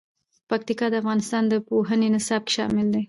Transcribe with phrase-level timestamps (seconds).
[0.49, 2.99] پکتیا د افغانستان د پوهنې نصاب کې شامل دي.